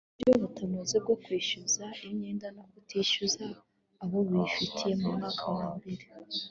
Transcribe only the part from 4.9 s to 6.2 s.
mu mwaka wambere